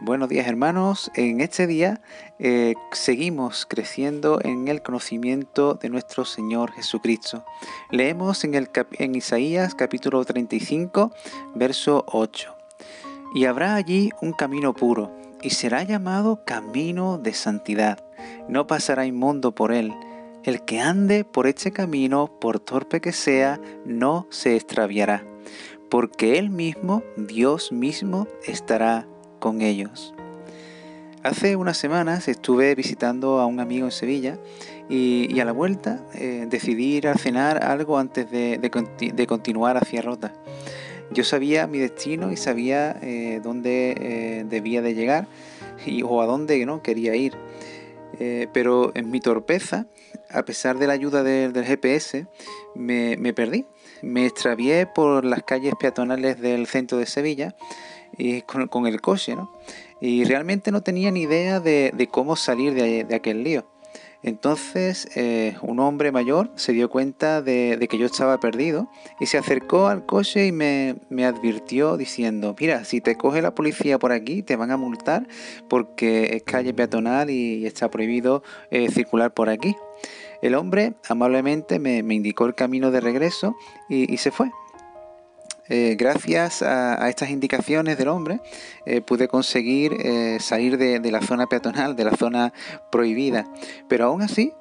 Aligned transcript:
Buenos 0.00 0.28
días 0.28 0.46
hermanos, 0.46 1.10
en 1.16 1.40
este 1.40 1.66
día 1.66 2.00
eh, 2.38 2.76
seguimos 2.92 3.66
creciendo 3.66 4.38
en 4.40 4.68
el 4.68 4.80
conocimiento 4.80 5.74
de 5.74 5.88
nuestro 5.88 6.24
Señor 6.24 6.70
Jesucristo. 6.70 7.44
Leemos 7.90 8.44
en, 8.44 8.54
el, 8.54 8.70
en 8.92 9.16
Isaías 9.16 9.74
capítulo 9.74 10.24
35, 10.24 11.12
verso 11.56 12.04
8. 12.12 12.54
Y 13.34 13.46
habrá 13.46 13.74
allí 13.74 14.10
un 14.22 14.32
camino 14.34 14.72
puro, 14.72 15.10
y 15.42 15.50
será 15.50 15.82
llamado 15.82 16.44
camino 16.44 17.18
de 17.18 17.34
santidad. 17.34 17.98
No 18.48 18.68
pasará 18.68 19.04
inmundo 19.04 19.52
por 19.52 19.72
él. 19.72 19.92
El 20.44 20.64
que 20.64 20.78
ande 20.78 21.24
por 21.24 21.48
este 21.48 21.72
camino, 21.72 22.30
por 22.40 22.60
torpe 22.60 23.00
que 23.00 23.10
sea, 23.10 23.60
no 23.84 24.28
se 24.30 24.54
extraviará, 24.54 25.24
porque 25.90 26.38
él 26.38 26.50
mismo, 26.50 27.02
Dios 27.16 27.72
mismo, 27.72 28.28
estará 28.46 29.08
con 29.38 29.62
ellos. 29.62 30.14
Hace 31.24 31.56
unas 31.56 31.76
semanas 31.76 32.28
estuve 32.28 32.74
visitando 32.74 33.40
a 33.40 33.46
un 33.46 33.58
amigo 33.60 33.86
en 33.86 33.90
Sevilla 33.90 34.38
y, 34.88 35.38
a 35.40 35.44
la 35.44 35.52
vuelta 35.52 36.00
eh, 36.14 36.46
decidí 36.48 36.96
ir 36.96 37.08
a 37.08 37.14
cenar 37.14 37.64
algo 37.64 37.98
antes 37.98 38.30
de, 38.30 39.26
continuar 39.26 39.76
hacia 39.76 40.00
Rota. 40.00 40.32
Yo 41.10 41.24
sabía 41.24 41.66
mi 41.66 41.78
destino 41.78 42.30
y 42.30 42.36
sabía 42.36 42.96
eh, 43.02 43.40
dónde 43.42 43.94
eh, 43.98 44.44
debía 44.48 44.80
de 44.80 44.94
llegar 44.94 45.26
y, 45.84 46.02
o 46.02 46.22
a 46.22 46.26
dónde 46.26 46.64
no 46.66 46.82
quería 46.82 47.14
ir. 47.16 47.34
pero 48.52 48.92
en 48.94 49.10
mi 49.10 49.20
torpeza, 49.20 49.86
a 50.30 50.44
pesar 50.44 50.78
de 50.78 50.86
la 50.86 50.92
ayuda 50.92 51.22
del 51.22 51.64
GPS, 51.64 52.26
me, 52.74 53.32
perdí. 53.32 53.66
Me 54.02 54.26
extravié 54.26 54.86
por 54.86 55.24
las 55.24 55.42
calles 55.42 55.74
peatonales 55.78 56.40
del 56.40 56.66
centro 56.66 56.98
de 56.98 57.06
Sevilla 57.06 57.56
y 58.16 58.42
con, 58.42 58.86
el 58.86 59.00
coche, 59.00 59.34
¿no? 59.34 59.52
Y 60.00 60.24
realmente 60.24 60.70
no 60.70 60.82
tenía 60.82 61.10
ni 61.10 61.22
idea 61.22 61.60
de, 61.60 62.08
cómo 62.10 62.36
salir 62.36 62.74
de, 62.74 63.14
aquel 63.14 63.42
lío. 63.44 63.64
Entonces 64.24 65.08
eh, 65.14 65.56
un 65.62 65.78
hombre 65.78 66.10
mayor 66.10 66.50
se 66.56 66.72
dio 66.72 66.90
cuenta 66.90 67.40
de, 67.40 67.86
que 67.88 67.98
yo 67.98 68.06
estaba 68.06 68.40
perdido 68.40 68.88
y 69.20 69.26
se 69.26 69.38
acercó 69.38 69.86
al 69.86 70.06
coche 70.06 70.46
y 70.46 70.52
me, 70.52 70.96
advirtió 71.24 71.96
diciendo, 71.96 72.56
mira, 72.58 72.84
si 72.84 73.00
te 73.00 73.16
coge 73.16 73.42
la 73.42 73.54
policía 73.54 73.98
por 73.98 74.10
aquí 74.10 74.42
te 74.42 74.56
van 74.56 74.72
a 74.72 74.76
multar 74.76 75.28
porque 75.68 76.36
es 76.36 76.42
calle 76.42 76.74
peatonal 76.74 77.30
y, 77.30 77.64
está 77.64 77.90
prohibido 77.90 78.42
eh, 78.70 78.90
circular 78.90 79.32
por 79.34 79.48
aquí. 79.48 79.76
El 80.42 80.56
hombre 80.56 80.94
amablemente 81.08 81.78
me, 81.78 81.98
indicó 81.98 82.46
el 82.46 82.54
camino 82.54 82.90
de 82.90 83.00
regreso 83.00 83.56
y 83.88 84.16
se 84.16 84.32
fue. 84.32 84.50
Eh, 85.68 85.96
gracias 85.98 86.62
a, 86.62 87.08
estas 87.08 87.30
indicaciones 87.30 87.98
del 87.98 88.08
hombre, 88.08 88.40
eh, 88.86 89.00
pude 89.00 89.28
conseguir 89.28 89.94
eh, 90.00 90.38
salir 90.40 90.78
de, 90.78 91.10
la 91.10 91.20
zona 91.20 91.46
peatonal, 91.46 91.96
de 91.96 92.04
la 92.04 92.16
zona 92.16 92.52
prohibida. 92.90 93.46
Pero 93.88 94.06
aún 94.06 94.22
así, 94.22 94.52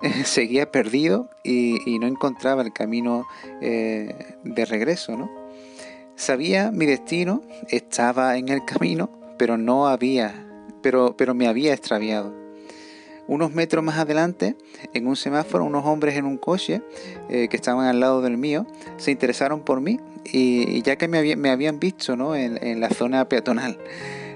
seguía 0.24 0.70
perdido 0.70 1.30
y, 1.44 1.98
no 2.00 2.06
encontraba 2.06 2.62
el 2.62 2.72
camino 2.72 3.26
de 3.60 4.64
regreso. 4.68 5.16
¿no? 5.16 5.30
Sabía 6.16 6.70
mi 6.72 6.86
destino, 6.86 7.42
estaba 7.68 8.36
en 8.36 8.48
el 8.48 8.64
camino, 8.64 9.10
pero 9.38 9.56
no 9.56 9.86
había, 9.86 10.46
pero, 10.82 11.16
pero 11.16 11.34
me 11.34 11.46
había 11.46 11.72
extraviado. 11.72 12.45
Unos 13.28 13.52
metros 13.52 13.82
más 13.82 13.98
adelante, 13.98 14.56
en 14.94 15.06
un 15.06 15.16
semáforo, 15.16 15.64
unos 15.64 15.84
hombres 15.84 16.16
en 16.16 16.26
un 16.26 16.38
coche 16.38 16.82
que 17.28 17.48
estaban 17.50 17.86
al 17.86 17.98
lado 17.98 18.22
del 18.22 18.36
mío 18.36 18.66
se 18.98 19.10
interesaron 19.10 19.60
por 19.60 19.80
mí 19.80 19.98
y, 20.32 20.82
ya 20.82 20.96
que 20.96 21.08
me, 21.08 21.50
habían 21.50 21.78
visto 21.78 22.16
¿no? 22.16 22.34
en, 22.34 22.80
la 22.80 22.90
zona 22.90 23.28
peatonal. 23.28 23.78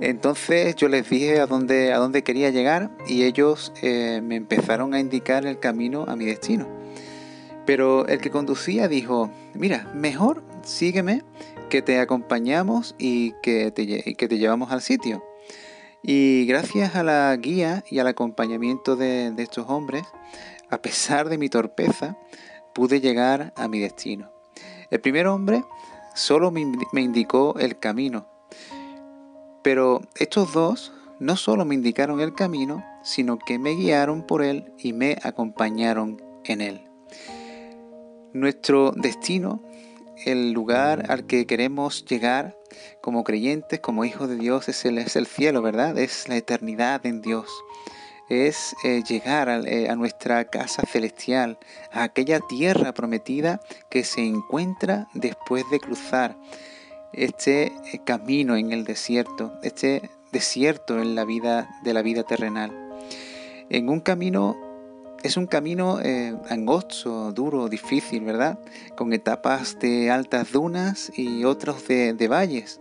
Entonces 0.00 0.74
yo 0.76 0.88
les 0.88 1.08
dije 1.08 1.40
a 1.40 1.46
dónde, 1.46 1.92
a 1.92 2.10
quería 2.22 2.50
llegar 2.50 2.90
y 3.06 3.24
ellos 3.24 3.72
eh, 3.82 4.20
me 4.22 4.36
empezaron 4.36 4.94
a 4.94 5.00
indicar 5.00 5.46
el 5.46 5.58
camino 5.58 6.04
a 6.08 6.16
mi 6.16 6.24
destino. 6.24 6.66
Pero 7.66 8.06
el 8.08 8.20
que 8.20 8.30
conducía 8.30 8.88
dijo, 8.88 9.30
mira, 9.54 9.90
mejor 9.94 10.42
sígueme, 10.64 11.22
que 11.68 11.82
te 11.82 12.00
acompañamos 12.00 12.94
y 12.98 13.32
que 13.42 13.70
te 13.70 14.38
llevamos 14.38 14.72
al 14.72 14.82
sitio. 14.82 15.22
Y 16.04 16.46
gracias 16.46 16.96
a 16.96 17.04
la 17.04 17.36
guía 17.36 17.84
y 17.88 18.00
al 18.00 18.08
acompañamiento 18.08 18.96
de, 18.96 19.32
estos 19.38 19.70
hombres, 19.70 20.02
a 20.68 20.78
pesar 20.78 21.28
de 21.28 21.38
mi 21.38 21.48
torpeza, 21.48 22.16
pude 22.74 23.00
llegar 23.00 23.52
a 23.56 23.68
mi 23.68 23.78
destino. 23.78 24.32
El 24.90 25.00
primer 25.00 25.28
hombre 25.28 25.64
solo 26.14 26.50
me, 26.50 26.60
indicó 27.00 27.54
el 27.58 27.78
camino, 27.78 28.26
pero 29.62 30.00
estos 30.16 30.52
dos 30.52 30.92
no 31.20 31.36
solo 31.36 31.64
me 31.64 31.76
indicaron 31.76 32.20
el 32.20 32.34
camino, 32.34 32.84
sino 33.04 33.38
que 33.38 33.60
me 33.60 33.76
guiaron 33.76 34.26
por 34.26 34.42
él 34.42 34.72
y 34.78 34.92
me 34.92 35.18
acompañaron 35.22 36.20
en 36.44 36.60
él. 36.62 36.88
Nuestro 38.32 38.90
destino, 38.90 39.62
el 40.26 40.52
lugar 40.52 41.10
al 41.10 41.26
que 41.26 41.46
queremos 41.46 42.04
llegar 42.04 42.56
como 43.00 43.24
creyentes, 43.24 43.80
como 43.80 44.04
hijos 44.04 44.28
de 44.28 44.36
Dios, 44.36 44.68
es 44.68 44.84
el, 44.84 44.98
es 44.98 45.16
el 45.16 45.26
cielo, 45.26 45.62
¿verdad? 45.62 45.98
Es 45.98 46.28
la 46.28 46.36
eternidad 46.36 47.04
en 47.06 47.22
Dios 47.22 47.48
es 48.32 48.74
eh, 48.82 49.02
llegar 49.06 49.48
eh, 49.66 49.90
a, 49.90 49.96
nuestra 49.96 50.44
casa 50.46 50.82
celestial, 50.86 51.58
a 51.92 52.04
aquella 52.04 52.40
tierra 52.40 52.92
prometida 52.94 53.60
que 53.90 54.04
se 54.04 54.22
encuentra 54.22 55.08
después 55.12 55.64
de 55.70 55.80
cruzar 55.80 56.36
este 57.12 57.66
eh, 57.66 58.00
camino 58.04 58.56
en 58.56 58.72
el 58.72 58.84
desierto, 58.84 59.52
este 59.62 60.10
desierto 60.32 61.00
en 61.00 61.14
la 61.14 61.24
vida 61.24 61.68
de 61.82 61.92
la 61.92 62.00
vida 62.02 62.22
terrenal. 62.22 62.72
En 63.68 63.88
un 63.88 64.00
camino 64.00 64.56
es 65.22 65.36
un 65.36 65.46
camino 65.46 65.98
angosto, 66.48 67.32
duro, 67.32 67.68
difícil, 67.68 68.24
¿verdad? 68.24 68.58
Con 68.96 69.12
etapas 69.12 69.78
de 69.78 70.10
altas 70.10 70.52
dunas 70.52 71.12
y 71.16 71.44
otros 71.44 71.86
de, 71.86 72.28
valles, 72.28 72.80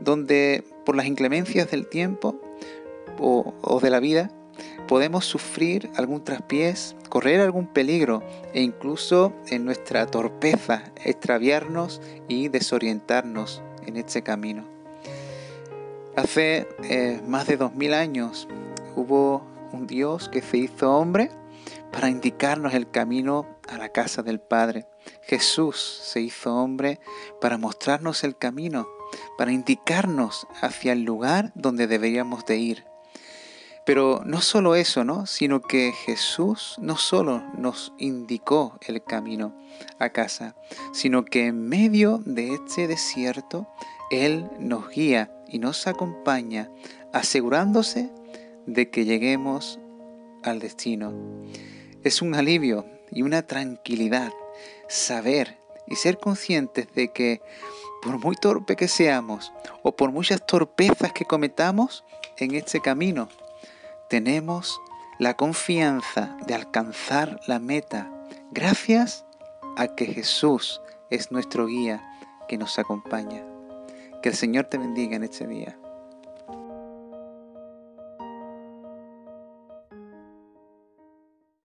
donde 0.00 0.64
por 0.84 0.96
las 0.96 1.06
inclemencias 1.06 1.70
del 1.70 1.88
tiempo 1.88 2.40
o 3.18 3.80
de 3.82 3.90
la 3.90 4.00
vida 4.00 4.30
podemos 4.88 5.26
sufrir 5.26 5.90
algún 5.94 6.24
traspiés, 6.24 6.96
correr 7.08 7.40
algún 7.40 7.66
peligro 7.66 8.22
e 8.54 8.62
incluso 8.62 9.32
en 9.46 9.64
nuestra 9.64 10.06
torpeza 10.06 10.82
extraviarnos 11.04 12.00
y 12.26 12.48
desorientarnos 12.48 13.62
en 13.86 13.98
este 13.98 14.22
camino. 14.22 14.64
Hace 16.16 16.66
eh, 16.82 17.20
más 17.28 17.46
de 17.46 17.56
dos 17.56 17.74
mil 17.74 17.94
años 17.94 18.48
hubo 18.96 19.42
un 19.72 19.86
Dios 19.86 20.28
que 20.28 20.42
se 20.42 20.56
hizo 20.56 20.90
hombre 20.96 21.30
para 21.92 22.08
indicarnos 22.08 22.74
el 22.74 22.90
camino 22.90 23.58
a 23.68 23.78
la 23.78 23.90
casa 23.90 24.22
del 24.22 24.40
Padre. 24.40 24.86
Jesús 25.22 26.00
se 26.02 26.20
hizo 26.20 26.54
hombre 26.54 27.00
para 27.40 27.58
mostrarnos 27.58 28.24
el 28.24 28.36
camino, 28.36 28.86
para 29.36 29.52
indicarnos 29.52 30.46
hacia 30.60 30.92
el 30.92 31.02
lugar 31.02 31.52
donde 31.54 31.86
deberíamos 31.86 32.44
de 32.46 32.56
ir. 32.58 32.84
Pero 33.88 34.20
no 34.26 34.42
solo 34.42 34.74
eso, 34.74 35.02
¿no? 35.02 35.24
Sino 35.24 35.62
que 35.62 35.92
Jesús 35.92 36.76
no 36.78 36.98
solo 36.98 37.42
nos 37.56 37.94
indicó 37.96 38.78
el 38.86 39.02
camino 39.02 39.54
a 39.98 40.10
casa, 40.10 40.56
sino 40.92 41.24
que 41.24 41.46
en 41.46 41.66
medio 41.70 42.20
de 42.22 42.52
este 42.52 42.86
desierto, 42.86 43.66
Él 44.10 44.50
nos 44.58 44.90
guía 44.90 45.32
y 45.48 45.58
nos 45.58 45.86
acompaña, 45.86 46.70
asegurándose 47.14 48.10
de 48.66 48.90
que 48.90 49.06
lleguemos 49.06 49.80
al 50.42 50.58
destino. 50.58 51.12
Es 52.04 52.22
un 52.22 52.34
alivio 52.34 52.86
y 53.10 53.22
una 53.22 53.42
tranquilidad 53.42 54.32
saber 54.88 55.58
y 55.86 55.96
ser 55.96 56.18
conscientes 56.18 56.92
de 56.94 57.12
que 57.12 57.40
por 58.02 58.18
muy 58.18 58.36
torpe 58.36 58.76
que 58.76 58.88
seamos 58.88 59.52
o 59.82 59.96
por 59.96 60.12
muchas 60.12 60.44
torpezas 60.46 61.12
que 61.12 61.24
cometamos 61.24 62.04
en 62.36 62.54
este 62.54 62.80
camino, 62.80 63.28
tenemos 64.08 64.80
la 65.18 65.34
confianza 65.34 66.36
de 66.46 66.54
alcanzar 66.54 67.40
la 67.46 67.58
meta 67.58 68.10
gracias 68.52 69.24
a 69.76 69.88
que 69.88 70.06
Jesús 70.06 70.80
es 71.10 71.32
nuestro 71.32 71.66
guía 71.66 72.02
que 72.48 72.58
nos 72.58 72.78
acompaña. 72.78 73.44
Que 74.22 74.30
el 74.30 74.34
Señor 74.34 74.66
te 74.66 74.78
bendiga 74.78 75.16
en 75.16 75.24
este 75.24 75.46
día. 75.46 75.78